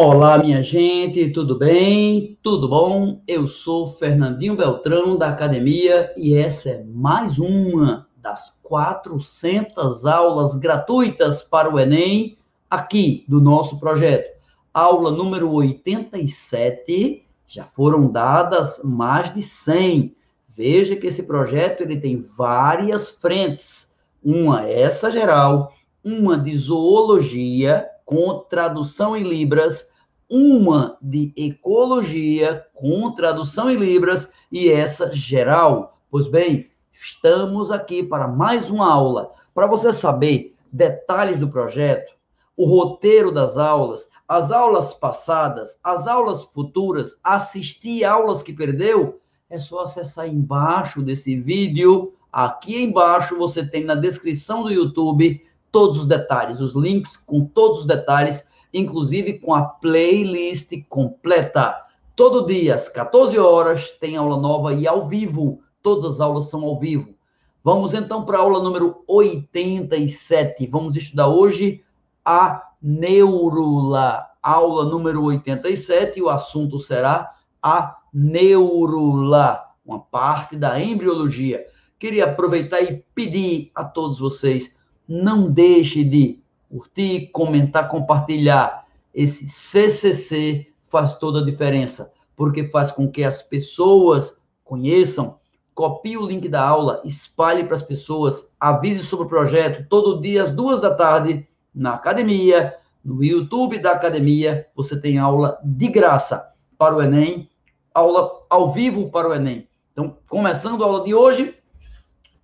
Olá, 0.00 0.38
minha 0.38 0.62
gente, 0.62 1.28
tudo 1.30 1.58
bem? 1.58 2.38
Tudo 2.40 2.68
bom? 2.68 3.20
Eu 3.26 3.48
sou 3.48 3.94
Fernandinho 3.94 4.54
Beltrão 4.54 5.18
da 5.18 5.28
academia 5.28 6.14
e 6.16 6.36
essa 6.36 6.68
é 6.70 6.84
mais 6.84 7.40
uma 7.40 8.06
das 8.16 8.60
400 8.62 10.06
aulas 10.06 10.54
gratuitas 10.54 11.42
para 11.42 11.68
o 11.68 11.80
Enem 11.80 12.38
aqui 12.70 13.24
do 13.26 13.40
nosso 13.40 13.80
projeto. 13.80 14.38
Aula 14.72 15.10
número 15.10 15.50
87, 15.50 17.26
já 17.48 17.64
foram 17.64 18.06
dadas 18.06 18.80
mais 18.84 19.34
de 19.34 19.42
100. 19.42 20.14
Veja 20.54 20.94
que 20.94 21.08
esse 21.08 21.24
projeto 21.24 21.80
ele 21.80 21.96
tem 21.96 22.24
várias 22.36 23.10
frentes. 23.10 23.96
Uma 24.22 24.64
é 24.64 24.80
essa 24.80 25.10
geral, 25.10 25.72
uma 26.04 26.38
de 26.38 26.56
zoologia, 26.56 27.84
com 28.08 28.38
tradução 28.38 29.14
em 29.14 29.22
Libras, 29.22 29.90
uma 30.30 30.96
de 31.02 31.30
ecologia, 31.36 32.64
com 32.72 33.12
tradução 33.12 33.70
em 33.70 33.76
Libras, 33.76 34.32
e 34.50 34.70
essa 34.70 35.12
geral. 35.12 36.00
Pois 36.10 36.26
bem, 36.26 36.70
estamos 36.98 37.70
aqui 37.70 38.02
para 38.02 38.26
mais 38.26 38.70
uma 38.70 38.90
aula. 38.90 39.30
Para 39.54 39.66
você 39.66 39.92
saber 39.92 40.54
detalhes 40.72 41.38
do 41.38 41.50
projeto, 41.50 42.14
o 42.56 42.64
roteiro 42.64 43.30
das 43.30 43.58
aulas, 43.58 44.08
as 44.26 44.50
aulas 44.50 44.94
passadas, 44.94 45.78
as 45.84 46.06
aulas 46.06 46.44
futuras, 46.44 47.20
assistir 47.22 48.04
aulas 48.04 48.42
que 48.42 48.54
perdeu, 48.54 49.20
é 49.50 49.58
só 49.58 49.82
acessar 49.82 50.26
embaixo 50.26 51.02
desse 51.02 51.38
vídeo. 51.38 52.14
Aqui 52.32 52.82
embaixo 52.82 53.36
você 53.36 53.66
tem 53.66 53.84
na 53.84 53.94
descrição 53.94 54.62
do 54.62 54.72
YouTube 54.72 55.42
todos 55.70 55.98
os 55.98 56.06
detalhes, 56.06 56.60
os 56.60 56.74
links 56.74 57.16
com 57.16 57.44
todos 57.44 57.80
os 57.80 57.86
detalhes, 57.86 58.46
inclusive 58.72 59.38
com 59.38 59.54
a 59.54 59.62
playlist 59.62 60.72
completa. 60.88 61.84
Todo 62.14 62.46
dia, 62.46 62.74
às 62.74 62.88
14 62.88 63.38
horas, 63.38 63.92
tem 64.00 64.16
aula 64.16 64.36
nova 64.36 64.74
e 64.74 64.86
ao 64.86 65.06
vivo. 65.06 65.60
Todas 65.82 66.04
as 66.04 66.20
aulas 66.20 66.50
são 66.50 66.64
ao 66.64 66.78
vivo. 66.78 67.14
Vamos 67.62 67.94
então 67.94 68.24
para 68.24 68.38
a 68.38 68.40
aula 68.40 68.62
número 68.62 69.02
87. 69.06 70.66
Vamos 70.66 70.96
estudar 70.96 71.28
hoje 71.28 71.84
a 72.24 72.62
neurula. 72.82 74.26
Aula 74.42 74.84
número 74.84 75.24
87 75.24 76.18
e 76.18 76.22
o 76.22 76.28
assunto 76.28 76.78
será 76.78 77.34
a 77.62 77.98
neurula, 78.12 79.62
uma 79.84 79.98
parte 80.00 80.56
da 80.56 80.80
embriologia. 80.80 81.66
Queria 81.98 82.24
aproveitar 82.24 82.80
e 82.80 83.04
pedir 83.14 83.70
a 83.74 83.84
todos 83.84 84.18
vocês 84.18 84.77
não 85.08 85.50
deixe 85.50 86.04
de 86.04 86.40
curtir, 86.68 87.30
comentar, 87.32 87.88
compartilhar. 87.88 88.86
Esse 89.14 89.48
CCC 89.48 90.66
faz 90.86 91.16
toda 91.16 91.40
a 91.40 91.44
diferença, 91.44 92.12
porque 92.36 92.68
faz 92.68 92.90
com 92.90 93.10
que 93.10 93.24
as 93.24 93.40
pessoas 93.40 94.38
conheçam. 94.62 95.38
Copie 95.74 96.18
o 96.18 96.26
link 96.26 96.48
da 96.48 96.60
aula, 96.60 97.00
espalhe 97.04 97.64
para 97.64 97.76
as 97.76 97.82
pessoas, 97.82 98.50
avise 98.60 99.02
sobre 99.02 99.26
o 99.26 99.28
projeto 99.28 99.88
todo 99.88 100.20
dia 100.20 100.42
às 100.42 100.52
duas 100.52 100.80
da 100.80 100.94
tarde 100.94 101.48
na 101.74 101.94
academia, 101.94 102.74
no 103.04 103.22
YouTube 103.22 103.78
da 103.78 103.92
academia. 103.92 104.66
Você 104.74 105.00
tem 105.00 105.18
aula 105.18 105.58
de 105.64 105.88
graça 105.88 106.52
para 106.76 106.96
o 106.96 107.02
Enem, 107.02 107.48
aula 107.94 108.44
ao 108.50 108.72
vivo 108.72 109.08
para 109.10 109.28
o 109.28 109.34
Enem. 109.34 109.68
Então, 109.92 110.16
começando 110.28 110.82
a 110.82 110.86
aula 110.86 111.04
de 111.04 111.14
hoje, 111.14 111.56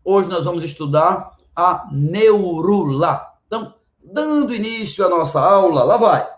hoje 0.04 0.28
nós 0.28 0.44
vamos 0.44 0.62
estudar 0.62 1.33
a 1.54 1.88
neurula. 1.92 3.34
Então, 3.46 3.74
dando 4.02 4.54
início 4.54 5.04
à 5.04 5.08
nossa 5.08 5.40
aula, 5.40 5.84
lá 5.84 5.96
vai. 5.96 6.28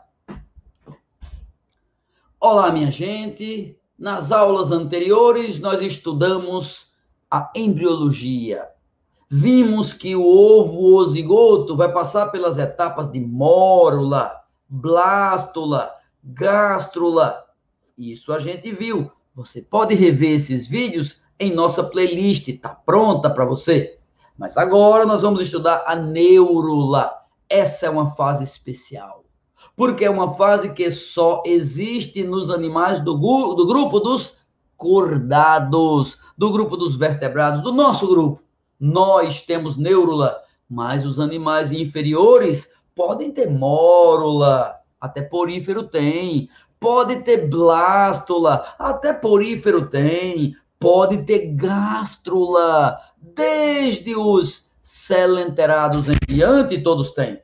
Olá, 2.39 2.71
minha 2.71 2.91
gente. 2.91 3.79
Nas 3.99 4.31
aulas 4.31 4.73
anteriores, 4.73 5.59
nós 5.59 5.81
estudamos 5.81 6.93
a 7.31 7.51
embriologia. 7.55 8.69
Vimos 9.29 9.93
que 9.93 10.15
o 10.15 10.23
ovo 10.23 10.97
o 10.97 11.07
zigoto 11.07 11.75
vai 11.77 11.91
passar 11.93 12.27
pelas 12.27 12.59
etapas 12.59 13.11
de 13.11 13.19
mórula, 13.19 14.41
blástula, 14.69 15.91
gástrula. 16.23 17.45
Isso 17.97 18.33
a 18.33 18.39
gente 18.39 18.71
viu. 18.71 19.11
Você 19.35 19.63
pode 19.63 19.95
rever 19.95 20.37
esses 20.37 20.69
vídeos 20.69 21.21
em 21.39 21.53
nossa 21.53 21.83
playlist, 21.83 22.49
tá 22.61 22.69
pronta 22.69 23.29
para 23.31 23.45
você. 23.45 23.96
Mas 24.39 24.57
agora 24.57 25.07
nós 25.07 25.23
vamos 25.23 25.41
estudar 25.41 25.85
a 25.87 25.97
neurula. 25.97 27.11
Essa 27.49 27.87
é 27.87 27.91
uma 27.91 28.15
fase 28.15 28.45
especial. 28.45 29.25
Porque 29.75 30.05
é 30.05 30.11
uma 30.11 30.35
fase 30.35 30.73
que 30.73 30.91
só 30.91 31.43
existe 31.47 32.23
nos 32.23 32.51
animais 32.51 33.01
do, 33.01 33.15
do 33.15 33.67
grupo 33.67 33.99
dos 33.99 34.39
cordados, 34.77 36.19
do 36.37 36.51
grupo 36.51 36.77
dos 36.77 36.97
vertebrados, 36.97 37.63
do 37.63 37.73
nosso 37.73 38.07
grupo. 38.07 38.43
Nós 38.79 39.41
temos 39.43 39.77
neurula, 39.77 40.39
mas 40.69 41.07
os 41.07 41.19
animais 41.19 41.73
inferiores 41.73 42.71
podem 42.95 43.31
ter 43.31 43.51
mórula, 43.51 44.77
até 45.01 45.23
porífero 45.23 45.83
tem. 45.85 46.49
Pode 46.79 47.23
ter 47.23 47.49
blástula, 47.49 48.67
até 48.79 49.15
porífero 49.15 49.89
tem 49.89 50.55
pode 50.79 51.25
ter 51.25 51.55
gástrula, 51.55 52.99
desde 53.21 54.15
os 54.15 54.71
celenterados 54.83 56.09
em 56.09 56.17
diante, 56.29 56.83
todos 56.83 57.11
têm. 57.13 57.41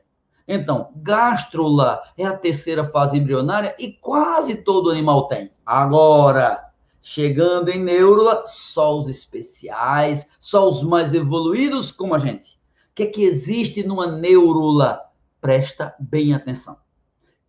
Então, 0.47 0.91
gástrula 0.97 2.01
é 2.17 2.25
a 2.25 2.35
terceira 2.35 2.89
fase 2.89 3.17
embrionária 3.17 3.75
e 3.79 3.93
quase 3.93 4.55
todo 4.55 4.89
animal 4.89 5.27
tem. 5.27 5.51
Agora, 5.65 6.63
chegando 7.01 7.69
em 7.69 7.79
neurula, 7.79 8.43
só 8.45 8.97
os 8.97 9.07
especiais, 9.07 10.29
só 10.39 10.67
os 10.67 10.83
mais 10.83 11.13
evoluídos 11.13 11.91
como 11.91 12.13
a 12.13 12.19
gente. 12.19 12.61
O 12.91 12.95
que 12.95 13.03
é 13.03 13.07
que 13.07 13.23
existe 13.23 13.83
numa 13.83 14.07
neurula? 14.07 15.01
Presta 15.41 15.95
bem 15.99 16.33
atenção. 16.33 16.77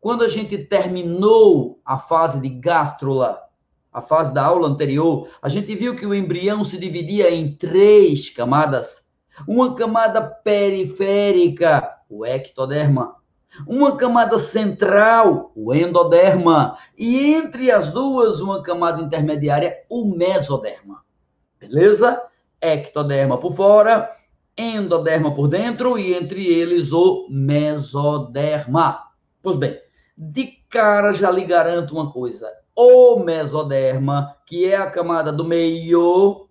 Quando 0.00 0.24
a 0.24 0.28
gente 0.28 0.58
terminou 0.58 1.80
a 1.84 1.98
fase 1.98 2.40
de 2.40 2.48
gástrula, 2.48 3.43
a 3.94 4.02
fase 4.02 4.34
da 4.34 4.44
aula 4.44 4.66
anterior, 4.66 5.28
a 5.40 5.48
gente 5.48 5.72
viu 5.76 5.94
que 5.94 6.04
o 6.04 6.12
embrião 6.12 6.64
se 6.64 6.76
dividia 6.76 7.30
em 7.30 7.54
três 7.54 8.28
camadas. 8.28 9.08
Uma 9.46 9.76
camada 9.76 10.20
periférica, 10.20 11.88
o 12.10 12.26
ectoderma. 12.26 13.14
Uma 13.68 13.96
camada 13.96 14.36
central, 14.36 15.52
o 15.54 15.72
endoderma. 15.72 16.76
E 16.98 17.34
entre 17.34 17.70
as 17.70 17.92
duas, 17.92 18.40
uma 18.40 18.60
camada 18.64 19.00
intermediária, 19.00 19.76
o 19.88 20.04
mesoderma. 20.04 21.04
Beleza? 21.60 22.20
Ectoderma 22.60 23.38
por 23.38 23.54
fora, 23.54 24.10
endoderma 24.58 25.32
por 25.32 25.46
dentro 25.46 25.96
e 25.96 26.14
entre 26.14 26.44
eles 26.44 26.90
o 26.90 27.28
mesoderma. 27.30 29.04
Pois 29.40 29.54
bem, 29.54 29.78
de 30.18 30.46
cara 30.68 31.12
já 31.12 31.30
lhe 31.30 31.44
garanto 31.44 31.94
uma 31.94 32.10
coisa 32.10 32.63
o 32.76 33.18
mesoderma, 33.20 34.36
que 34.46 34.66
é 34.66 34.76
a 34.76 34.90
camada 34.90 35.32
do 35.32 35.44
meio, 35.44 36.48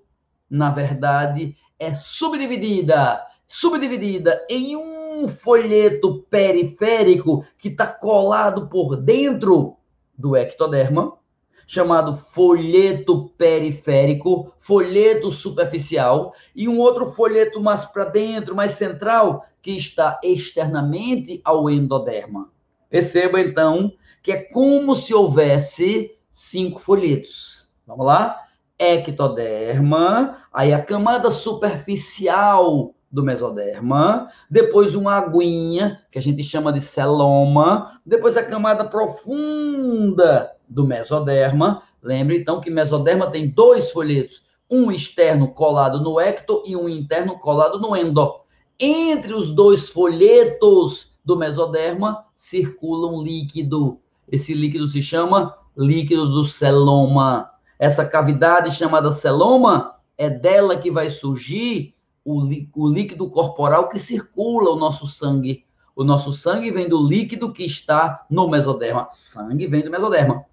na 0.49 0.69
verdade, 0.69 1.55
é 1.77 1.93
subdividida, 1.93 3.21
subdividida 3.47 4.45
em 4.49 4.75
um 4.75 5.27
folheto 5.27 6.25
periférico 6.29 7.45
que 7.57 7.67
está 7.67 7.87
colado 7.87 8.67
por 8.67 8.95
dentro 8.95 9.77
do 10.17 10.35
ectoderma, 10.35 11.17
chamado 11.65 12.15
folheto 12.15 13.29
periférico, 13.37 14.53
folheto 14.59 15.29
superficial, 15.29 16.33
e 16.55 16.67
um 16.67 16.79
outro 16.79 17.11
folheto 17.11 17.61
mais 17.61 17.85
para 17.85 18.05
dentro, 18.05 18.55
mais 18.55 18.73
central, 18.73 19.45
que 19.61 19.71
está 19.71 20.19
externamente 20.23 21.41
ao 21.43 21.69
endoderma. 21.69 22.51
Perceba 22.89 23.41
então 23.41 23.91
que 24.21 24.31
é 24.31 24.41
como 24.41 24.95
se 24.95 25.13
houvesse 25.13 26.12
cinco 26.33 26.79
folhetos. 26.79 27.69
Vamos 27.85 28.07
lá? 28.07 28.41
Ectoderma, 28.79 30.39
aí 30.51 30.73
a 30.73 30.81
camada 30.81 31.29
superficial 31.29 32.95
do 33.11 33.21
mesoderma, 33.21 34.31
depois 34.49 34.95
uma 34.95 35.13
aguinha, 35.13 36.01
que 36.11 36.17
a 36.17 36.21
gente 36.21 36.41
chama 36.41 36.73
de 36.73 36.81
celoma, 36.81 38.01
depois 38.03 38.35
a 38.35 38.43
camada 38.43 38.83
profunda 38.83 40.51
do 40.67 40.87
mesoderma. 40.87 41.83
Lembre 42.01 42.39
então 42.39 42.59
que 42.59 42.71
mesoderma 42.71 43.29
tem 43.29 43.47
dois 43.47 43.91
folhetos, 43.91 44.43
um 44.67 44.91
externo 44.91 45.49
colado 45.49 46.01
no 46.01 46.19
ecto 46.19 46.63
e 46.65 46.75
um 46.75 46.89
interno 46.89 47.37
colado 47.37 47.79
no 47.79 47.95
endo. 47.95 48.41
Entre 48.79 49.35
os 49.35 49.53
dois 49.53 49.87
folhetos 49.87 51.15
do 51.23 51.37
mesoderma 51.37 52.25
circula 52.33 53.07
um 53.07 53.21
líquido 53.21 53.99
esse 54.31 54.53
líquido 54.53 54.87
se 54.87 55.01
chama 55.01 55.55
líquido 55.75 56.29
do 56.29 56.43
celoma. 56.43 57.49
Essa 57.79 58.05
cavidade 58.05 58.71
chamada 58.71 59.11
celoma 59.11 59.95
é 60.17 60.29
dela 60.29 60.77
que 60.77 60.91
vai 60.91 61.09
surgir 61.09 61.95
o, 62.23 62.43
o 62.75 62.87
líquido 62.87 63.29
corporal 63.29 63.89
que 63.89 63.99
circula 63.99 64.71
o 64.71 64.75
nosso 64.75 65.05
sangue. 65.05 65.65
O 65.95 66.03
nosso 66.03 66.31
sangue 66.31 66.71
vem 66.71 66.87
do 66.87 67.01
líquido 67.01 67.51
que 67.51 67.65
está 67.65 68.25
no 68.29 68.49
mesoderma. 68.49 69.07
Sangue 69.09 69.67
vem 69.67 69.83
do 69.83 69.91
mesoderma. 69.91 70.45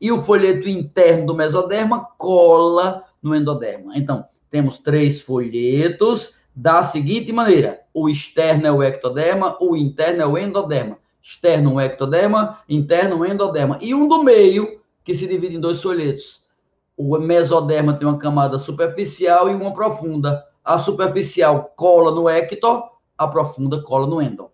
E 0.00 0.12
o 0.12 0.20
folheto 0.20 0.68
interno 0.68 1.26
do 1.26 1.34
mesoderma 1.34 2.04
cola 2.18 3.04
no 3.22 3.34
endoderma. 3.34 3.96
Então, 3.96 4.26
temos 4.50 4.78
três 4.78 5.20
folhetos 5.20 6.34
da 6.54 6.82
seguinte 6.82 7.32
maneira: 7.32 7.80
o 7.92 8.08
externo 8.08 8.66
é 8.66 8.72
o 8.72 8.82
ectoderma, 8.82 9.56
o 9.60 9.76
interno 9.76 10.22
é 10.22 10.26
o 10.26 10.38
endoderma. 10.38 10.98
Externo 11.28 11.74
o 11.74 11.80
ectoderma, 11.80 12.60
interno 12.68 13.18
o 13.18 13.26
endoderma. 13.26 13.80
E 13.82 13.92
um 13.92 14.06
do 14.06 14.22
meio, 14.22 14.80
que 15.02 15.12
se 15.12 15.26
divide 15.26 15.56
em 15.56 15.60
dois 15.60 15.82
folhetos. 15.82 16.46
O 16.96 17.18
mesoderma 17.18 17.94
tem 17.94 18.06
uma 18.06 18.16
camada 18.16 18.58
superficial 18.58 19.50
e 19.50 19.54
uma 19.54 19.74
profunda. 19.74 20.46
A 20.64 20.78
superficial 20.78 21.72
cola 21.74 22.12
no 22.12 22.28
ecto, 22.28 22.84
a 23.18 23.26
profunda 23.26 23.82
cola 23.82 24.06
no 24.06 24.22
endo. 24.22 24.48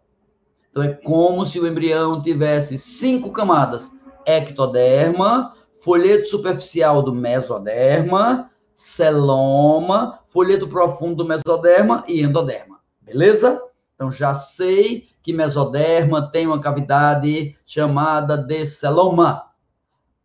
Então 0.70 0.82
é 0.82 0.94
como 0.94 1.44
se 1.44 1.60
o 1.60 1.66
embrião 1.66 2.22
tivesse 2.22 2.78
cinco 2.78 3.30
camadas: 3.30 3.90
ectoderma, 4.24 5.54
folheto 5.76 6.26
superficial 6.26 7.02
do 7.02 7.14
mesoderma, 7.14 8.50
celoma, 8.74 10.20
folheto 10.26 10.66
profundo 10.66 11.16
do 11.16 11.26
mesoderma 11.26 12.02
e 12.08 12.22
endoderma. 12.22 12.80
Beleza? 13.02 13.62
Então 13.94 14.10
já 14.10 14.32
sei 14.32 15.11
que 15.22 15.32
mesoderma 15.32 16.30
tem 16.30 16.46
uma 16.46 16.60
cavidade 16.60 17.56
chamada 17.64 18.36
de 18.36 18.66
celoma. 18.66 19.44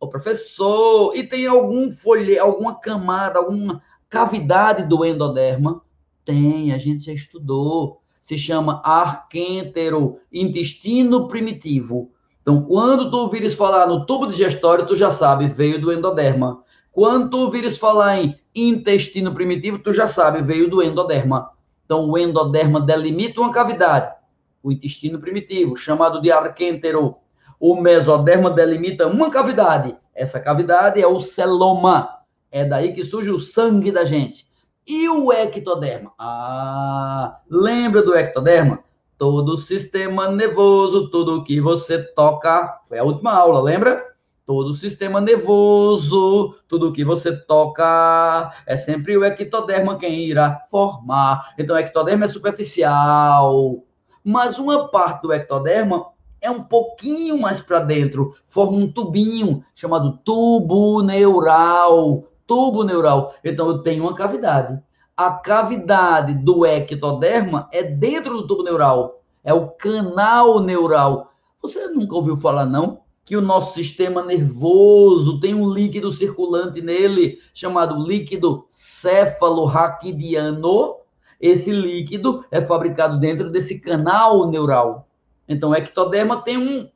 O 0.00 0.08
professor, 0.08 1.14
e 1.16 1.22
tem 1.22 1.46
algum 1.46 1.90
folhe, 1.90 2.38
alguma 2.38 2.74
camada, 2.74 3.38
alguma 3.38 3.82
cavidade 4.08 4.84
do 4.84 5.04
endoderma? 5.04 5.82
Tem, 6.24 6.72
a 6.72 6.78
gente 6.78 7.04
já 7.04 7.12
estudou. 7.12 8.00
Se 8.20 8.36
chama 8.36 8.82
arquêntero, 8.84 10.18
intestino 10.32 11.28
primitivo. 11.28 12.10
Então, 12.42 12.62
quando 12.62 13.10
tu 13.10 13.16
ouvires 13.18 13.54
falar 13.54 13.86
no 13.86 14.06
tubo 14.06 14.26
digestório, 14.26 14.86
tu 14.86 14.96
já 14.96 15.10
sabe, 15.10 15.46
veio 15.46 15.80
do 15.80 15.92
endoderma. 15.92 16.62
Quando 16.90 17.30
tu 17.30 17.38
ouvires 17.38 17.76
falar 17.76 18.18
em 18.18 18.38
intestino 18.54 19.32
primitivo, 19.32 19.78
tu 19.78 19.92
já 19.92 20.08
sabe, 20.08 20.42
veio 20.42 20.68
do 20.68 20.82
endoderma. 20.82 21.50
Então, 21.84 22.08
o 22.08 22.18
endoderma 22.18 22.80
delimita 22.80 23.40
uma 23.40 23.52
cavidade, 23.52 24.14
o 24.62 24.72
intestino 24.72 25.18
primitivo, 25.18 25.76
chamado 25.76 26.20
de 26.20 26.30
arquêntero. 26.30 27.16
O 27.60 27.74
mesoderma 27.80 28.50
delimita 28.50 29.06
uma 29.06 29.30
cavidade. 29.30 29.96
Essa 30.14 30.40
cavidade 30.40 31.00
é 31.00 31.06
o 31.06 31.20
celoma. 31.20 32.18
É 32.50 32.64
daí 32.64 32.92
que 32.92 33.04
surge 33.04 33.30
o 33.30 33.38
sangue 33.38 33.90
da 33.90 34.04
gente. 34.04 34.46
E 34.86 35.08
o 35.08 35.32
ectoderma? 35.32 36.12
Ah, 36.18 37.40
lembra 37.50 38.02
do 38.02 38.14
ectoderma? 38.14 38.80
Todo 39.18 39.56
sistema 39.56 40.30
nervoso, 40.30 41.10
tudo 41.10 41.44
que 41.44 41.60
você 41.60 41.98
toca. 41.98 42.80
Foi 42.88 42.98
a 42.98 43.04
última 43.04 43.32
aula, 43.32 43.60
lembra? 43.60 44.08
todo 44.48 44.72
sistema 44.72 45.20
nervoso, 45.20 46.54
tudo 46.66 46.90
que 46.90 47.04
você 47.04 47.36
toca, 47.36 48.50
é 48.66 48.76
sempre 48.76 49.14
o 49.14 49.22
ectoderma 49.22 49.98
quem 49.98 50.24
irá 50.24 50.64
formar. 50.70 51.52
Então, 51.58 51.76
o 51.76 51.78
ectoderma 51.78 52.24
é 52.24 52.28
superficial, 52.28 53.84
mas 54.28 54.58
uma 54.58 54.88
parte 54.88 55.22
do 55.22 55.32
ectoderma 55.32 56.08
é 56.38 56.50
um 56.50 56.62
pouquinho 56.62 57.40
mais 57.40 57.60
para 57.60 57.80
dentro, 57.80 58.34
forma 58.46 58.76
um 58.76 58.92
tubinho 58.92 59.64
chamado 59.74 60.18
tubo 60.22 61.02
neural. 61.02 62.24
Tubo 62.46 62.84
neural. 62.84 63.34
Então, 63.42 63.68
eu 63.68 63.78
tenho 63.78 64.02
uma 64.02 64.14
cavidade. 64.14 64.78
A 65.16 65.30
cavidade 65.30 66.34
do 66.34 66.66
ectoderma 66.66 67.70
é 67.72 67.82
dentro 67.82 68.34
do 68.34 68.46
tubo 68.46 68.62
neural, 68.62 69.22
é 69.42 69.54
o 69.54 69.68
canal 69.68 70.60
neural. 70.60 71.32
Você 71.62 71.88
nunca 71.88 72.14
ouviu 72.14 72.36
falar, 72.36 72.66
não? 72.66 73.00
que 73.24 73.34
o 73.36 73.42
nosso 73.42 73.74
sistema 73.74 74.22
nervoso 74.22 75.40
tem 75.40 75.54
um 75.54 75.70
líquido 75.70 76.10
circulante 76.10 76.80
nele 76.80 77.38
chamado 77.52 78.02
líquido 78.02 78.64
cefalorraquidiano. 78.70 80.96
Esse 81.40 81.70
líquido 81.70 82.44
é 82.50 82.60
fabricado 82.64 83.18
dentro 83.18 83.50
desse 83.50 83.78
canal 83.78 84.48
neural. 84.48 85.08
Então, 85.48 85.70
o 85.70 85.74
ectoderma 85.74 86.42
tem 86.42 86.58
um, 86.58 86.90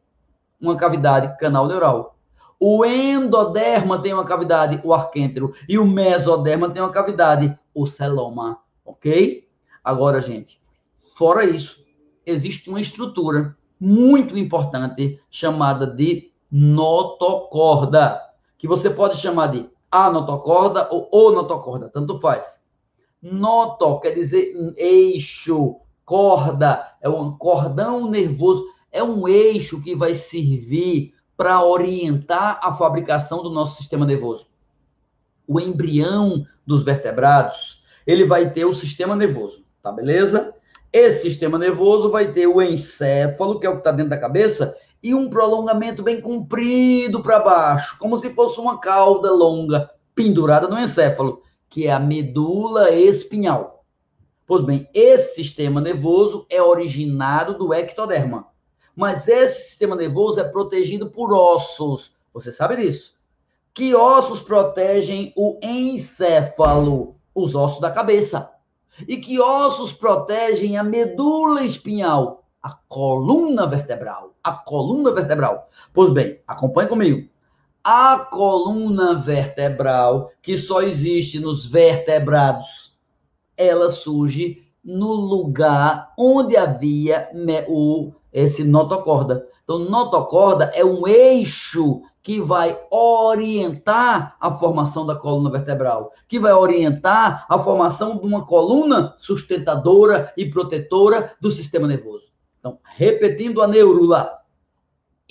uma 0.60 0.76
cavidade, 0.76 1.36
canal 1.38 1.66
neural. 1.66 2.16
O 2.58 2.84
endoderma 2.84 4.00
tem 4.00 4.12
uma 4.12 4.24
cavidade, 4.24 4.80
o 4.84 4.92
arquêntero. 4.92 5.52
E 5.68 5.78
o 5.78 5.86
mesoderma 5.86 6.70
tem 6.70 6.82
uma 6.82 6.92
cavidade, 6.92 7.58
o 7.74 7.86
celoma. 7.86 8.58
Ok? 8.84 9.48
Agora, 9.82 10.20
gente, 10.20 10.60
fora 11.16 11.44
isso, 11.44 11.84
existe 12.24 12.68
uma 12.68 12.80
estrutura 12.80 13.56
muito 13.80 14.38
importante 14.38 15.20
chamada 15.28 15.86
de 15.86 16.30
notocorda, 16.50 18.20
que 18.56 18.68
você 18.68 18.90
pode 18.90 19.16
chamar 19.16 19.48
de 19.48 19.68
anotocorda 19.90 20.88
ou 20.90 21.08
onotocorda, 21.10 21.88
tanto 21.88 22.20
faz. 22.20 22.61
Noto 23.22 24.00
quer 24.00 24.10
dizer 24.10 24.56
um 24.56 24.74
eixo, 24.76 25.76
corda 26.04 26.96
é 27.00 27.08
um 27.08 27.36
cordão 27.38 28.10
nervoso, 28.10 28.64
é 28.90 29.02
um 29.02 29.28
eixo 29.28 29.80
que 29.80 29.94
vai 29.94 30.12
servir 30.12 31.14
para 31.36 31.64
orientar 31.64 32.58
a 32.62 32.72
fabricação 32.74 33.42
do 33.42 33.50
nosso 33.50 33.76
sistema 33.76 34.04
nervoso. 34.04 34.48
O 35.46 35.60
embrião 35.60 36.44
dos 36.66 36.82
vertebrados, 36.82 37.84
ele 38.04 38.24
vai 38.24 38.50
ter 38.50 38.64
o 38.64 38.74
sistema 38.74 39.14
nervoso, 39.14 39.64
tá 39.80 39.92
beleza? 39.92 40.54
Esse 40.92 41.22
sistema 41.22 41.58
nervoso 41.58 42.10
vai 42.10 42.32
ter 42.32 42.48
o 42.48 42.60
encéfalo, 42.60 43.58
que 43.60 43.66
é 43.66 43.70
o 43.70 43.74
que 43.74 43.78
está 43.78 43.92
dentro 43.92 44.10
da 44.10 44.18
cabeça, 44.18 44.76
e 45.02 45.14
um 45.14 45.30
prolongamento 45.30 46.02
bem 46.02 46.20
comprido 46.20 47.22
para 47.22 47.40
baixo, 47.40 47.96
como 47.98 48.16
se 48.16 48.30
fosse 48.30 48.60
uma 48.60 48.78
cauda 48.78 49.30
longa 49.32 49.90
pendurada 50.14 50.68
no 50.68 50.78
encéfalo, 50.78 51.42
que 51.72 51.86
é 51.86 51.90
a 51.90 51.98
medula 51.98 52.90
espinhal. 52.90 53.86
Pois 54.46 54.62
bem, 54.62 54.86
esse 54.92 55.36
sistema 55.36 55.80
nervoso 55.80 56.46
é 56.50 56.60
originado 56.60 57.56
do 57.56 57.72
ectoderma. 57.72 58.48
Mas 58.94 59.26
esse 59.26 59.70
sistema 59.70 59.96
nervoso 59.96 60.38
é 60.38 60.44
protegido 60.44 61.08
por 61.08 61.32
ossos. 61.32 62.14
Você 62.34 62.52
sabe 62.52 62.76
disso? 62.76 63.14
Que 63.72 63.94
ossos 63.94 64.40
protegem 64.40 65.32
o 65.34 65.58
encéfalo? 65.62 67.16
Os 67.34 67.54
ossos 67.54 67.80
da 67.80 67.90
cabeça. 67.90 68.52
E 69.08 69.16
que 69.16 69.40
ossos 69.40 69.94
protegem 69.94 70.76
a 70.76 70.84
medula 70.84 71.64
espinhal? 71.64 72.44
A 72.62 72.72
coluna 72.86 73.66
vertebral. 73.66 74.34
A 74.44 74.52
coluna 74.52 75.10
vertebral. 75.10 75.70
Pois 75.94 76.10
bem, 76.10 76.38
acompanhe 76.46 76.90
comigo. 76.90 77.31
A 77.84 78.16
coluna 78.30 79.14
vertebral, 79.14 80.30
que 80.40 80.56
só 80.56 80.82
existe 80.82 81.40
nos 81.40 81.66
vertebrados, 81.66 82.96
ela 83.56 83.90
surge 83.90 84.62
no 84.84 85.12
lugar 85.12 86.12
onde 86.16 86.56
havia 86.56 87.28
o, 87.68 88.12
esse 88.32 88.62
notocorda. 88.62 89.46
Então, 89.64 89.80
notocorda 89.80 90.70
é 90.74 90.84
um 90.84 91.06
eixo 91.08 92.02
que 92.22 92.40
vai 92.40 92.78
orientar 92.88 94.36
a 94.40 94.52
formação 94.52 95.04
da 95.04 95.16
coluna 95.16 95.50
vertebral, 95.50 96.12
que 96.28 96.38
vai 96.38 96.52
orientar 96.52 97.44
a 97.48 97.58
formação 97.58 98.16
de 98.16 98.24
uma 98.24 98.46
coluna 98.46 99.14
sustentadora 99.18 100.32
e 100.36 100.48
protetora 100.48 101.32
do 101.40 101.50
sistema 101.50 101.88
nervoso. 101.88 102.30
Então, 102.60 102.78
repetindo 102.84 103.60
a 103.60 103.66
neurula, 103.66 104.38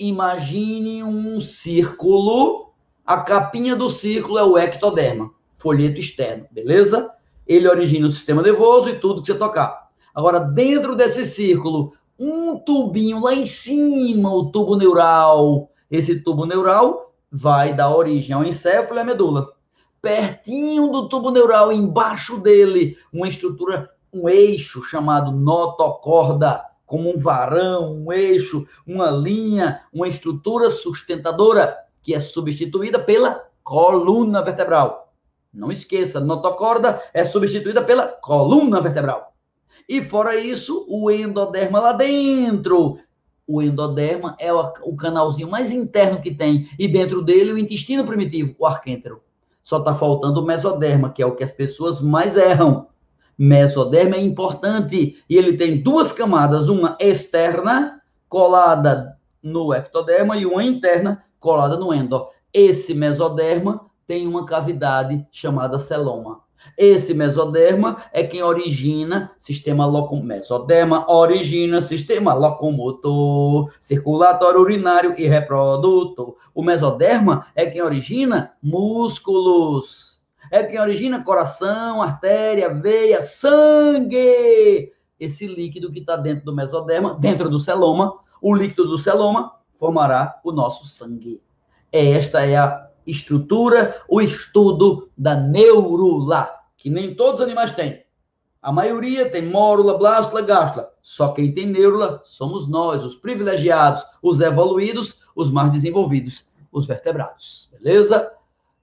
imagine 0.08 1.02
um 1.02 1.40
círculo, 1.40 2.72
a 3.06 3.18
capinha 3.18 3.76
do 3.76 3.88
círculo 3.88 4.38
é 4.38 4.44
o 4.44 4.58
ectoderma, 4.58 5.30
folheto 5.56 6.00
externo, 6.00 6.46
beleza? 6.50 7.10
Ele 7.46 7.68
origina 7.68 8.06
o 8.06 8.10
sistema 8.10 8.42
nervoso 8.42 8.88
e 8.88 8.98
tudo 8.98 9.20
que 9.20 9.28
você 9.28 9.34
tocar. 9.34 9.90
Agora, 10.14 10.40
dentro 10.40 10.94
desse 10.94 11.24
círculo, 11.24 11.92
um 12.18 12.58
tubinho 12.58 13.20
lá 13.20 13.34
em 13.34 13.46
cima, 13.46 14.32
o 14.32 14.50
tubo 14.50 14.76
neural, 14.76 15.70
esse 15.90 16.20
tubo 16.22 16.46
neural 16.46 17.14
vai 17.30 17.74
dar 17.74 17.94
origem 17.94 18.34
ao 18.34 18.44
encéfalo 18.44 18.98
e 18.98 19.02
à 19.02 19.04
medula. 19.04 19.48
Pertinho 20.00 20.88
do 20.88 21.08
tubo 21.08 21.30
neural, 21.30 21.72
embaixo 21.72 22.38
dele, 22.38 22.96
uma 23.12 23.28
estrutura, 23.28 23.88
um 24.12 24.28
eixo 24.28 24.82
chamado 24.82 25.30
notocorda, 25.32 26.62
como 26.92 27.08
um 27.08 27.18
varão, 27.18 27.90
um 27.90 28.12
eixo, 28.12 28.66
uma 28.86 29.10
linha, 29.10 29.80
uma 29.90 30.06
estrutura 30.06 30.68
sustentadora 30.68 31.74
que 32.02 32.12
é 32.14 32.20
substituída 32.20 32.98
pela 32.98 33.48
coluna 33.62 34.42
vertebral. 34.42 35.10
Não 35.50 35.72
esqueça, 35.72 36.20
notocorda 36.20 37.02
é 37.14 37.24
substituída 37.24 37.82
pela 37.82 38.08
coluna 38.08 38.78
vertebral. 38.78 39.32
E 39.88 40.02
fora 40.02 40.36
isso, 40.36 40.84
o 40.86 41.10
endoderma 41.10 41.80
lá 41.80 41.94
dentro, 41.94 42.98
o 43.46 43.62
endoderma 43.62 44.36
é 44.38 44.52
o 44.52 44.94
canalzinho 44.94 45.48
mais 45.48 45.72
interno 45.72 46.20
que 46.20 46.34
tem, 46.34 46.68
e 46.78 46.86
dentro 46.86 47.22
dele 47.22 47.54
o 47.54 47.58
intestino 47.58 48.04
primitivo, 48.04 48.54
o 48.58 48.66
arquêntero. 48.66 49.22
Só 49.62 49.78
está 49.78 49.94
faltando 49.94 50.42
o 50.42 50.44
mesoderma, 50.44 51.08
que 51.08 51.22
é 51.22 51.26
o 51.26 51.34
que 51.34 51.42
as 51.42 51.50
pessoas 51.50 52.02
mais 52.02 52.36
erram. 52.36 52.91
Mesoderma 53.38 54.16
é 54.16 54.20
importante 54.20 55.22
e 55.28 55.36
ele 55.36 55.56
tem 55.56 55.82
duas 55.82 56.12
camadas, 56.12 56.68
uma 56.68 56.96
externa 57.00 58.00
colada 58.28 59.16
no 59.42 59.74
ectoderma 59.74 60.36
e 60.36 60.46
uma 60.46 60.62
interna 60.62 61.24
colada 61.40 61.76
no 61.76 61.92
endo. 61.92 62.26
Esse 62.52 62.94
mesoderma 62.94 63.86
tem 64.06 64.26
uma 64.26 64.44
cavidade 64.44 65.26
chamada 65.32 65.78
celoma. 65.78 66.42
Esse 66.78 67.12
mesoderma 67.12 68.04
é 68.12 68.22
quem 68.22 68.42
origina 68.42 69.32
sistema 69.38 69.84
locomotor. 69.84 70.26
Mesoderma 70.26 71.10
origina 71.10 71.80
sistema 71.80 72.34
locomotor, 72.34 73.72
circulatório 73.80 74.60
urinário 74.60 75.14
e 75.18 75.26
reprodutor. 75.26 76.36
O 76.54 76.62
mesoderma 76.62 77.46
é 77.54 77.66
quem 77.66 77.82
origina 77.82 78.52
músculos. 78.62 80.11
É 80.52 80.62
quem 80.62 80.78
origina 80.78 81.24
coração, 81.24 82.02
artéria, 82.02 82.74
veia, 82.74 83.22
sangue. 83.22 84.92
Esse 85.18 85.46
líquido 85.46 85.90
que 85.90 86.00
está 86.00 86.14
dentro 86.14 86.44
do 86.44 86.54
mesoderma, 86.54 87.14
dentro 87.14 87.48
do 87.48 87.58
celoma, 87.58 88.18
o 88.38 88.54
líquido 88.54 88.86
do 88.86 88.98
celoma 88.98 89.50
formará 89.78 90.38
o 90.44 90.52
nosso 90.52 90.86
sangue. 90.86 91.42
Esta 91.90 92.44
é 92.44 92.58
a 92.58 92.86
estrutura, 93.06 94.02
o 94.06 94.20
estudo 94.20 95.08
da 95.16 95.34
neurula, 95.34 96.50
que 96.76 96.90
nem 96.90 97.14
todos 97.14 97.40
os 97.40 97.46
animais 97.46 97.72
têm. 97.72 98.04
A 98.60 98.70
maioria 98.70 99.30
tem 99.30 99.48
mórula, 99.48 99.96
blástula, 99.96 100.42
gástula. 100.42 100.92
Só 101.00 101.28
quem 101.28 101.50
tem 101.54 101.64
neurula 101.64 102.20
somos 102.26 102.68
nós, 102.68 103.02
os 103.02 103.14
privilegiados, 103.14 104.04
os 104.22 104.38
evoluídos, 104.42 105.22
os 105.34 105.50
mais 105.50 105.72
desenvolvidos, 105.72 106.46
os 106.70 106.84
vertebrados. 106.84 107.70
Beleza? 107.72 108.30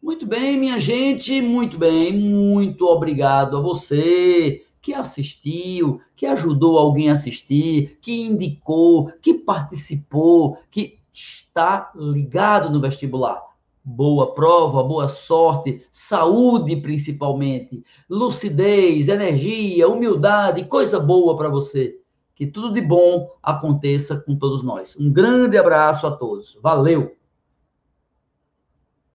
Muito 0.01 0.25
bem, 0.25 0.57
minha 0.57 0.79
gente, 0.79 1.41
muito 1.41 1.77
bem. 1.77 2.13
Muito 2.13 2.85
obrigado 2.85 3.57
a 3.57 3.61
você 3.61 4.65
que 4.81 4.93
assistiu, 4.93 5.99
que 6.15 6.25
ajudou 6.25 6.77
alguém 6.77 7.09
a 7.09 7.13
assistir, 7.13 7.97
que 8.01 8.21
indicou, 8.21 9.11
que 9.21 9.33
participou, 9.33 10.57
que 10.71 10.99
está 11.11 11.91
ligado 11.95 12.69
no 12.69 12.79
vestibular 12.79 13.49
boa 13.89 14.33
prova, 14.33 14.83
boa 14.83 15.09
sorte, 15.09 15.83
saúde 15.91 16.75
principalmente, 16.75 17.83
lucidez, 18.09 19.07
energia, 19.07 19.87
humildade, 19.87 20.65
coisa 20.65 20.99
boa 20.99 21.35
para 21.35 21.49
você. 21.49 21.97
Que 22.35 22.45
tudo 22.45 22.73
de 22.73 22.81
bom 22.81 23.29
aconteça 23.41 24.21
com 24.21 24.35
todos 24.35 24.63
nós. 24.63 24.95
Um 24.97 25.11
grande 25.11 25.57
abraço 25.57 26.07
a 26.07 26.11
todos. 26.11 26.57
Valeu! 26.61 27.18